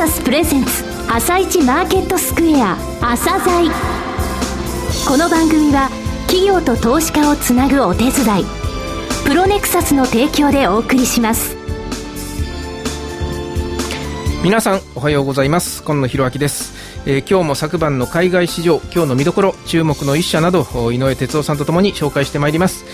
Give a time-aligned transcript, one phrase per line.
[0.00, 3.70] サスプレゼンツ朝一マーケットスクエア朝鮮。
[5.06, 5.90] この番組は
[6.26, 8.10] 企業と投資家をつなぐお手伝
[8.40, 8.44] い
[9.26, 11.54] プロネクサスの提供でお送りします。
[14.42, 15.82] 皆さんおはようございます。
[15.82, 16.79] 今野博明です。
[17.06, 22.84] えー、今日も昨晩の海外市場今日の見どころ注目の一社など井上哲夫さんとともに紹介してまいります、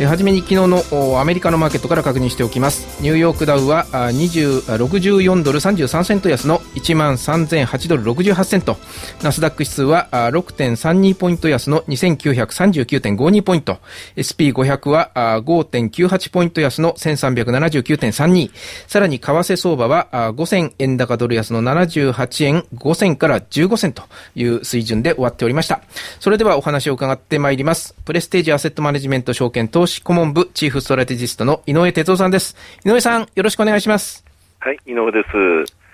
[0.00, 3.02] えー、はじめに昨日のアメリカのマーケットから確認しておきます。
[3.02, 8.76] ニューヨークダウは64ドル33セント安の1万3008ドル68セント。
[9.22, 13.78] ナスダック指数は6.32ポイント安の2939.52ポイント。
[14.16, 18.50] SP500 は5.98ポイント安の1379.32
[18.86, 24.02] さらに為替相場は5000円高ドル安の78円5銭から15銭と
[24.34, 25.80] いう水準で終わっておりました。
[26.20, 27.94] それではお話を伺ってまいります。
[28.04, 32.56] プレステージアセットマネジメント証券投資顧問部チーフストラテジストの井上哲夫さんです。
[32.84, 34.24] 井上さん、よろしくお願いします。
[34.60, 35.85] はい、井上です。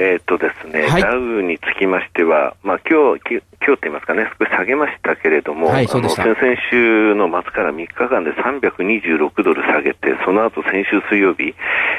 [0.00, 3.20] えっ、とですね、はい、ダウにつきましては、まあ今日、
[3.60, 6.38] 今日と言いますかね、少し下げましたけれども、はい、あの先々
[6.70, 11.54] 週の末から3日間で326ドル下げて、その後先週水曜日、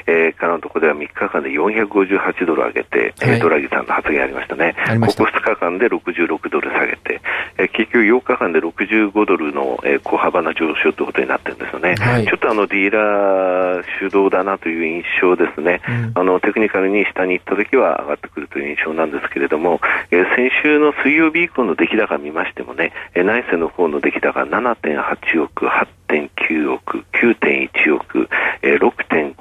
[0.08, 4.74] えー、からのところでは3日間で458ドル上げて、はい、ドラギさんの発言ありましたね。
[4.76, 7.21] ここ2日間で66ドル下げて、
[7.62, 11.96] えー、結局8日間で65ドルの、えー、小幅な上昇ということになってるんですよね。
[11.96, 15.82] はい、ちょっとあのディーラー主導だなという印象ですね。
[15.88, 28.30] うん、あのテクニカルに下に行った時は上がってくるという印象なんですけれども、えー、先週の水曜日以降の出来高見ましてもね、えー、内政の方の出来高7.8億、8.9億、9.1億、
[28.64, 29.41] えー、6.5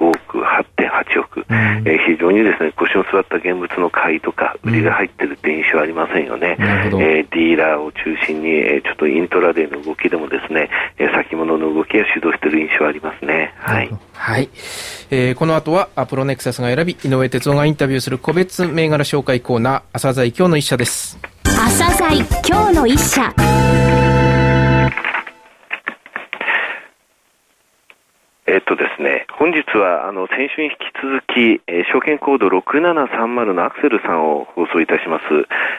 [1.51, 13.53] うん、えー、非常にですね腰の座った現物の買いとか売りが入ってるって印象ありませんよね、うん、えー、ディーラーを中心に、えー、ちょっとイントラデーの動きでもですね、えー、先物の動きが主導している印象ありますね。
[13.57, 13.89] はい。
[14.13, 14.49] はい。
[15.09, 21.19] えー、この後はアプロネクサスが選び、井上哲夫がインタビューする個別銘柄紹介コーナー、朝鮮今日の一社です。
[21.43, 24.00] 朝鮮今日の一社。
[28.47, 35.23] えっとですね、本日はあの先週に引き続き、えー、証券コード6730のアクセルさんを放送いたします。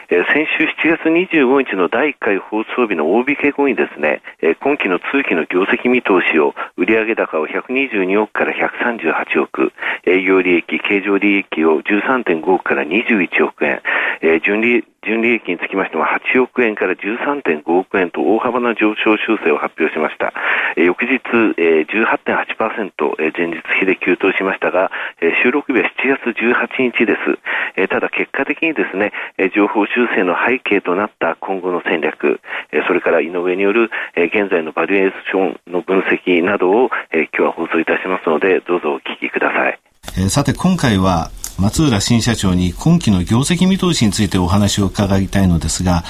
[0.07, 9.73] えー、先週7月25日の第1回放送日の大引け後にですね、えー、今期の通期の業績見通しを売上高を122億から138億、
[10.07, 13.81] 営業利益、経常利益を13.5億から21億円、
[14.23, 20.33] えー、純利純利益につきましても8億円から13.5億円と大幅な上昇修正を発表しました。
[20.77, 21.19] えー、翌日、
[21.59, 24.91] えー、18.8%、えー、前日比で急騰しましたが、
[25.21, 27.37] えー、収録日は7月18日です。
[27.75, 32.39] えー、ただ結果的にですね、えー、情報修正の背景となった今後の戦略、
[32.71, 39.79] えー、それから井上による、えー、現在のバリエーションの分析などを、えー、今日は放送いたしますので、どうぞお聞きください。
[40.15, 46.03] えー、さて今回は松浦新社長に今期の業績見通しについてお話を伺いたいのですが、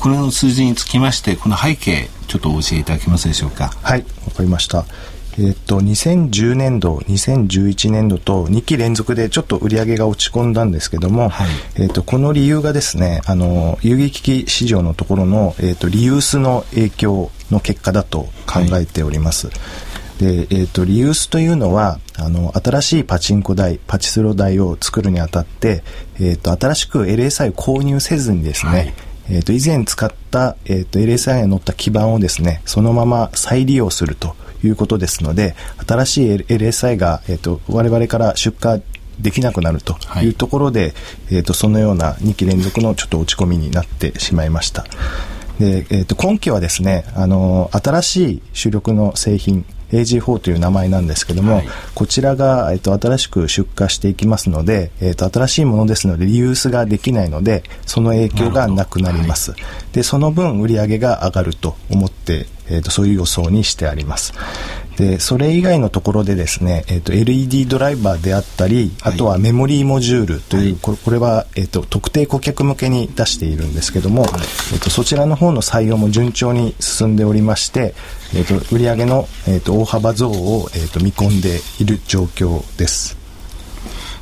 [0.00, 3.72] これの数字につきまして、この背景、ちょっとお教えいただけますでしょうか？
[3.82, 4.86] はい、わかりました。
[5.36, 19.48] えっと、2010年度、2011年度と2期連続でちょっと売り上げが落ち込んだんですけども、はい、えっと、この理由がですね、あの、遊撃機市場のところの、えっと、リユースの影響の結果だと考えております。
[19.48, 19.56] はい
[20.18, 25.82] で、えっ、ー、と、リユースというのは、あの、新しいパチンコ台、パチスロ台を作るにあたって、
[26.16, 28.94] えっ、ー、と、新しく LSI を購入せずにですね、はい、
[29.30, 38.82] えっ、と、以前使った、えっ、と、LSI が乗った基板をですね、そのまま再利用するということですので、新しい LSI が、えっ、と、我々から出荷
[39.20, 44.84] できなくなるというところで、はい、えっ、と、そのような2期連続のちょっと落ち込みになってしまいました。
[45.58, 59.60] で、えっ、と、今期はですね、あの、新しい主力の製品、AG4 という名前なんですけども、はい、こちらが、えっと、新しく出荷していきますので、えっと、新しいものですのでリユースができないのでその影響がなくなります、はい、
[59.92, 64.32] でその分売上が上がると思って、えっと、そういう予想にしてあります
[64.96, 77.94] でそれ以外のところでですね、えーと、LED ドライバーであったり、はい、あとはメモリーモジュールという、はい、これは、えーと、特定顧客向けに出しているんですけども、はい、えーと、そちらの方の採用も順調に進んでおりまして、
[78.34, 83.16] えー、と売上の、えー、と大幅増を、えー、と見込んでいる状況です。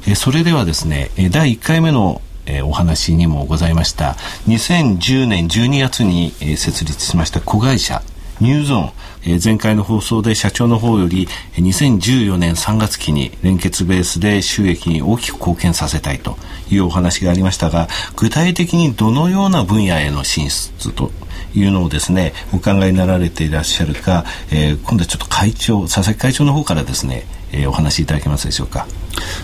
[0.09, 4.17] えそれではですね第1回目のえー、お話にもございました
[4.49, 8.03] 2010年12月に、えー、設立しました子会社
[8.43, 8.91] ニューゾーン、
[9.23, 16.37] えー、前回の放送で社長の方より2014年3月期に連結ベースで収益に大きく貢献させたいと
[16.69, 17.87] いうお話がありましたが
[18.17, 21.13] 具体的にどのような分野への進出と
[21.55, 28.89] いうのをですねお考えになられていらっしゃるか、えー、今度はちょっと会長佐々木会長の方からですね、えー、お話しいただけますでしょうか。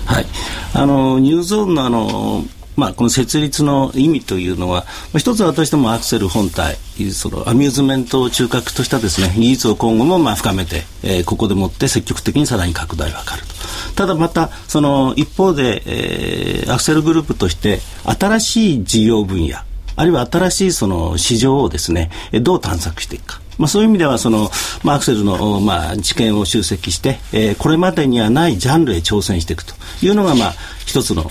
[0.06, 0.27] はい、
[0.75, 2.44] あのニューゾーンのあの
[2.79, 4.83] まあ、この設立の意味というのは、
[5.13, 6.77] まあ、一つは私どもアクセル本体、
[7.13, 13.55] そのアミューズメントを中核としたですね、技術を今後もまあ深めて、えー、ここでもって積極的にさらに拡大を図ると。
[13.97, 19.57] ただまた、その一方で、えー、アクセルグループとして新しい事業分野、
[19.97, 23.48] あるいは新しいその市場をですね、どう探索していくか。
[23.58, 24.50] まあ、そういう意味ではその、
[24.82, 30.55] まあ、アクセルの、まあ、知見を集積して、えー、これまでにはないジャンルへ挑戦していくというのが、まあ、
[30.87, 31.25] 一つの、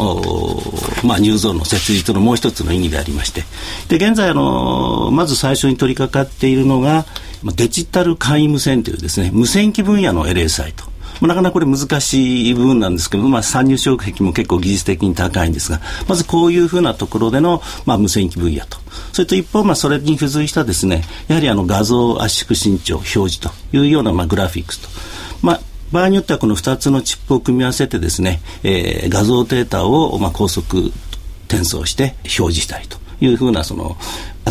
[1.04, 3.44] まあ、ニューゾーンの設立のもう一つの意義でありまして、
[3.88, 7.06] で、現在、あの、まず最初に取り掛かっているのが、
[7.44, 10.97] デジタル簡易無線というですね、無線機分野の LSI と。
[11.22, 18.78] なかなかこれ難しい部分なんですけど、まあ、参入障壁も結構技術的に高いんですが、まずこういうふうなところでの、まあ、無線機分野と。
[19.14, 24.90] それと一方、まあ、それに付随したですね、やはりあの画像圧縮伸長表示というような、まあ、グラフィックスと。
[25.42, 25.62] まあ
[25.92, 30.92] 場合によってはこの2つのチップを組み合わせてですね、えー、画像データを、まあ、高速
[31.48, 33.96] 転送して表示したりというふうなその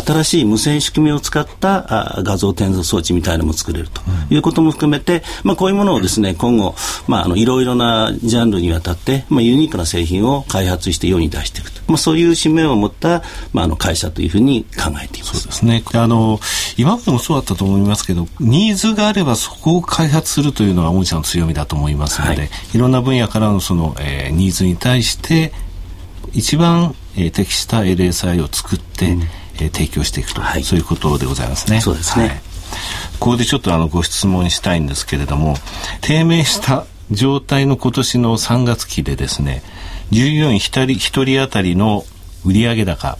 [0.01, 4.01] 新しい無線仕組みを使ったあ画像転送装置みたいなのも作れると。
[4.29, 6.75] いうことも含めて、まあ、こういうものをですね今後、
[7.07, 13.23] まあ、あのいろいろなジャンルにわたって、まあ、ユニークな製品を開発して世に出していくと、まあ、そういう使命を持った、
[13.53, 15.39] まあ、あの会社というふうに考えています。
[15.39, 15.83] そうですね。
[15.93, 16.39] あの
[16.77, 25.53] 今までもそうだったと思いますけどニーズがあればそこを開発するというのが御社の強みだと思いますので、はい、いろんな分野からのその、えー、ニーズに対して
[26.33, 29.23] 一番、えー、適した LSI を作って、うん
[29.59, 31.81] えー、提供していくと、はい、そういうことでございますね。
[31.81, 32.27] そうですね。
[32.27, 32.41] はい、
[33.19, 35.55] ここでちょっとあのご質問したいんですけれども、
[36.01, 39.63] 低迷した状態の今年の3月期でですね、
[40.11, 42.05] 従業員1人 ,1 人当たりの
[42.45, 43.17] 売上高、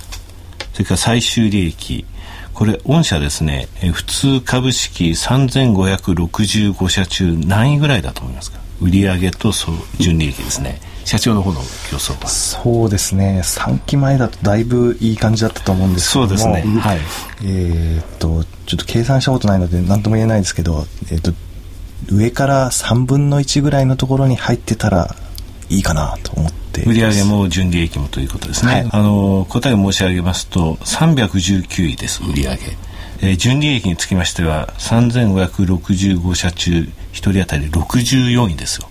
[0.73, 2.05] それから最終利益、
[2.53, 8.57] これ、御社ですね、え普通株式3565社中何位ぐらいだと思いますか？
[8.81, 9.51] 売上と
[9.99, 10.79] 純利益ですね。
[11.05, 12.27] 社長の方の予想は？
[12.27, 13.41] そうですね。
[13.43, 16.27] 3期前だとだいぶいい感じだったと思うんですけども。
[16.37, 16.79] そうですね。
[16.79, 16.99] はい。
[17.43, 21.31] えー、っとちょっと計算したことないので何とも言えないですけど、えー、っと
[22.11, 25.15] 上から3分の1ぐらいのところに入ってたら
[25.69, 26.57] いいかなと思って。
[26.85, 32.55] 売上も純利益もということですね、はい、あの答えを申し上げますと319位です売上、
[33.21, 38.87] えー、純利益につきましては3565社中1人当たり64位ですよ、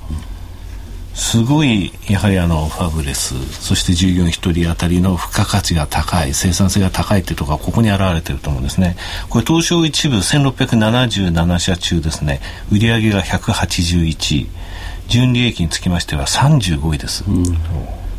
[1.14, 8.96] すごいやはりあのファブレスそして従業員1人当たりの付加価値が高い生産性が高いっていうところがここに表れてると思うんですね。
[9.30, 12.40] これ東証一部1677社中ですね。
[12.70, 14.48] 売上が181位。
[15.08, 17.44] 純利益につきましては35位です、うん、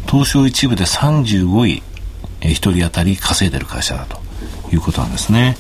[0.10, 1.84] 東証一部で35位
[2.42, 4.20] 1人当たり稼いでる会社だと
[4.72, 5.58] いうことなんですね。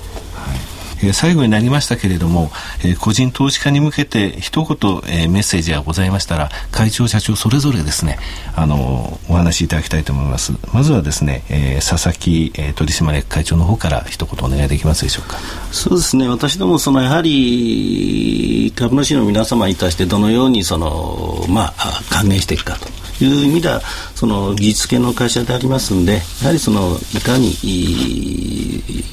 [1.03, 2.51] え、最後になりましたけれども、
[2.83, 8.17] えー、個人投資家に向けて一言、えー、メッセージがございましたら会長社長それぞれですね
[8.55, 10.53] あのお話しいただきたいと思います。
[10.73, 15.37] まずはですね、えー、佐々木、えー、取締役会長の方から一言お願いできますでしょうか。
[15.71, 16.27] そうですね。
[16.27, 22.87] 私どもそのやはり株主の皆様に対してどのようにそのまあ還元していくかと。
[23.19, 23.81] いう意味では
[24.13, 29.03] その技術系の会社でありますんでやはりそのいかにいい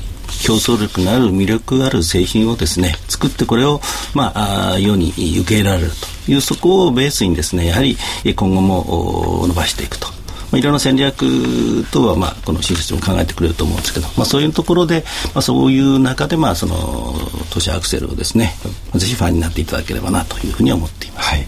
[0.45, 3.81] 競争力のある魅力ある製品をですね作ってこれを、
[4.15, 4.33] ま
[4.73, 5.91] あ、世に受け入れられる
[6.27, 7.97] というそこをベースにですねやはり
[8.35, 10.15] 今後も伸ばしていくと。
[10.53, 15.03] まあ、いろんな戦略とは、まあ、この新設も考えてくれると思うんですけど、まあ、そういうところで、
[15.35, 17.13] まあ、そういう中で、まあ、その
[17.51, 18.55] 都市アクセルをですね
[18.95, 21.31] ぜひファンになっていただければなというふうに思っています。
[21.31, 21.47] はい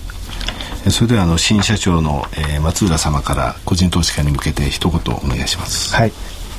[0.91, 5.95] それではあの新社長の、えー、松浦様から個人投資家に向けて一言お願いします。
[5.95, 6.13] はい。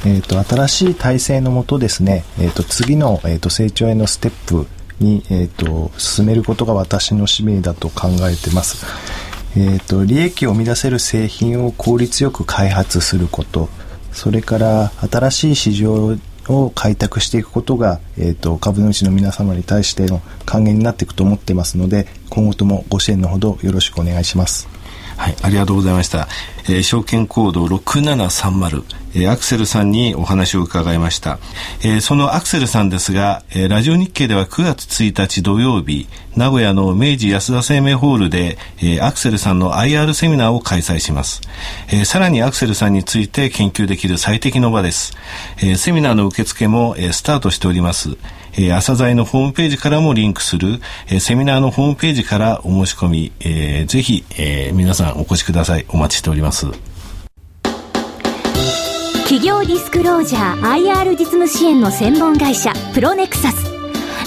[0.06, 4.68] えーと、新しい体制のもとですね、えーと、次の、えーと、成長へのステップ
[5.00, 8.86] に、えー、と進めることが私の使命だと考えてます、
[9.56, 13.70] えー、と利益を生み出せる製品を効率よく開発すること
[14.12, 24.77] それから新しい市場を開拓していくことが、えー、と株主の皆様に対しての還元になっていくと思ってますので今後ともご支援のほどよろしくお願いします。
[25.18, 26.28] はい、ありがとうございました。
[26.70, 28.84] えー、証券コード6730、
[29.16, 31.40] えー、アクセルさんにお話を伺いました。
[31.84, 41.42] えー、そのアクセルさんですが、えー、ラジオ日経では9月1日土曜日、名古屋の明治安田生命ホールで、えー、アクセルさんの IR セミナーを開催します。
[41.88, 45.18] えー、さらにアクセルさんについて研究できる最適の場です。
[45.58, 48.18] えー、セミナーの受付も、えー、スタートしております。
[48.58, 55.86] えー、朝鮮のホームページからもリンクする、えー、セミナーのホームページからお申し込み、えー、ぜひ、えー、皆さんお越しください。
[55.90, 56.68] お待ちしております。
[59.28, 63.70] 企企業ディスクロージャー IR 実務支援の専門会社プロネクサス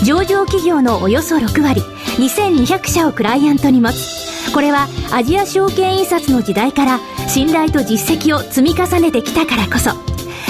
[0.04, 1.80] 上場企業のおよそ6割
[2.18, 9.90] 2200社をクライアントに持つこれはアジア証券印刷の時代から信頼と実績を積み重ねてきたからこそ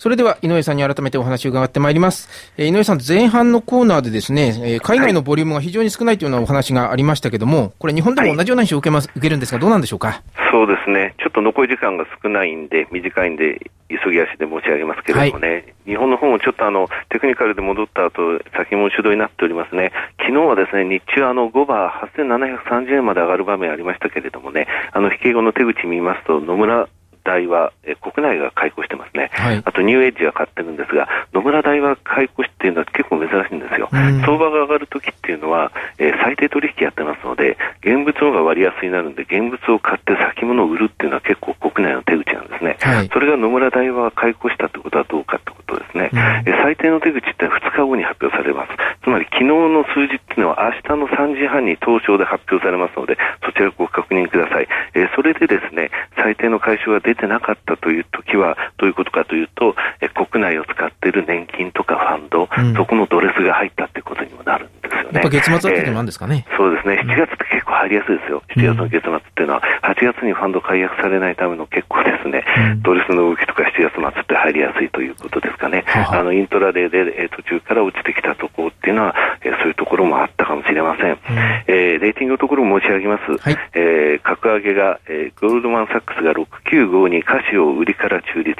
[0.00, 2.54] それでは井上さんに改めてお話を伺ってまいります。
[2.56, 10.22] えー、井上さん、前半のコーナーでですね、えー、海外のボリュームが非常に少ないというようなお話がありましたけども、これ日本でも同じような印象を受けます、受けるんですが、どうなんでしょうか？
[10.50, 11.14] そうですね。
[11.18, 19.92] ちょっと残り時間が少ないんで、短いんで、急ぎ足で申し上げますけれどもね、はい、日本の方もちょっとあの、テクニカルで戻った後、先物主導になっておりますね。
[20.16, 26.88] 昨日はですね、日中あの、5番8730円まで上がる場面ありましたけれどもね、あの、引け後の手口見ますと、野村
[27.24, 48.72] 大は、え国内が開口してますね、はい、あとニューエッジは買ってるんですが、野村大は開口っていうのは結構珍しいんですよ、相場が上がるときっていうのは、えー、最低取引やってますので、現物の方が割安になるんで、現物を買って先物を売るっていうのは結構国内の手口なんですね、はい、それが野村大は開口したってことはどうかってことですね、うん、え最低の手口って2日後に発表されます、
[49.02, 54.68] つまり昨日の数字っていうのは、明日の3時半に東証で発表されますので、そちらをご確認ください。
[54.94, 65.28] えー、それでですね、最低の回収が出てなかったという時は、どういうことかというと、え国内を使っている年金とかファンド、うん、そこのドレスが入ったってことにもなるんですよね。
[65.28, 81.10] 月末ってんですかね、えー、そうですね、7月って結構入りやすいですよ、7月の月末っていうのは、8月にファンド解約されないための結構ですね、うん、ドレスの動きとか7月末って入りやすいということですかね、はあのイントラデーで、えー、途中から落ちてきたところっていうのは、えー、そういうところもあったかもしれません。
[81.10, 81.18] うん、
[81.66, 83.36] えー、レーティングのところ申し上げます。
[83.36, 88.56] はい、えー、格上げが、えー、ゴールドマンサックスが695に歌詞を売りから中立、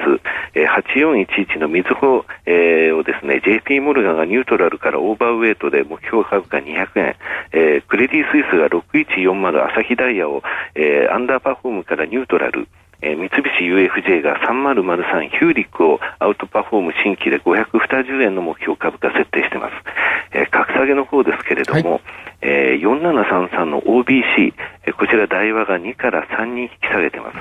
[0.53, 7.15] えー、8411のみずほ、えー、をですね、JP モルガンがニュートラルからオーバーウェイトで目標株価200円、
[7.51, 10.43] えー、クレディ・スイスが6140朝日ダイヤを、
[10.75, 12.67] えー、アンダーパフォームからニュートラル、
[13.01, 19.73] えー、三菱 UFJ が3003ヒューリックをアウトパフォーム新規で520円の目標株価設定しています。
[20.33, 22.01] えー、格下げの方ですけれども、はい、
[22.41, 24.53] えー、4733の OBC、
[24.85, 27.37] えー、こちら台話が2から3に引き下げてます。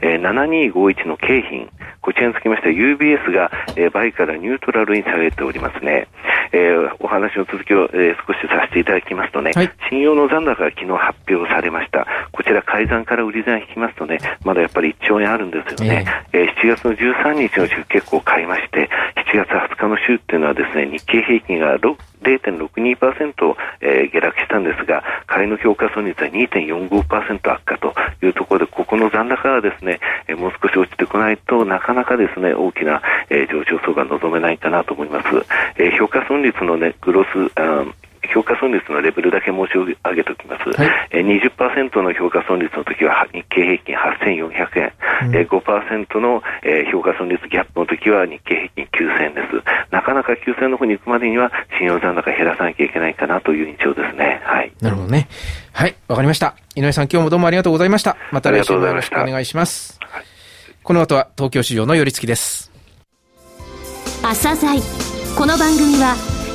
[0.00, 1.68] えー、7251の景品、
[2.00, 6.08] こちらにつきましては UBS が、えー、倍からニュートラルに下げておりますね。
[6.52, 12.06] えー、お話の続きを、えー、少しさせていただきますとね、はい、信用の残高が昨日発表されました。
[12.32, 16.04] こちら改ざんから売り算引きますとね、まだやっぱり1兆円あるんですよね。
[16.32, 18.88] えー、えー、7月の13日の週結構買いまして、
[19.32, 21.78] 7月20日の週っていうのはですね、日経平均が
[22.22, 30.00] 0.62%、えー、下落したんですが、仮の評価損率は2.45%悪化というところで、ここの残高がですね、
[30.36, 35.28] もう少し落ちてこないとなかなかですね、大きな、上昇層が望めないかなと思います。
[35.98, 37.84] 評価損率のね、グロス、あ
[38.32, 40.70] 評価損率のレベルだけ申し上げておきます。
[40.70, 44.92] はい、えー、20%の評価損率の時は日経平均8400円、
[45.28, 49.90] うん、えー、5%の、えー、評価損率ギャップの時は日経平均9000円です。
[49.90, 54.40] なかなか9000円の方に行くまでには信用残高減らさなきゃいけないかなという印象ですね。
[54.44, 54.72] はい。
[54.80, 55.28] なるほどね。
[55.72, 56.54] はい、わかりました。
[56.74, 58.16] 井上さん、今日もどうもありがとうございました。
[58.32, 59.98] また来週もよろしくお願いします。
[60.00, 60.24] はい、
[60.82, 62.70] この後は東京市場の寄り付きです。
[64.22, 64.80] 朝鮮
[65.36, 66.39] この番組は